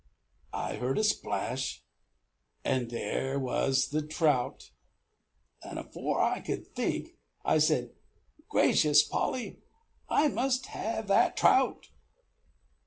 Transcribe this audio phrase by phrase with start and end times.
[0.51, 1.83] _'I heard a splash,
[2.63, 4.71] and there was the trout,
[5.61, 7.09] and, afore I could think,
[7.45, 7.91] I said:
[8.49, 9.59] 'Gracious, Polly,
[10.09, 11.89] I must have that trout.'